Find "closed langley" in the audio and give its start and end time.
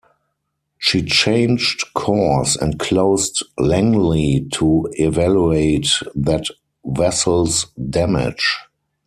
2.79-4.47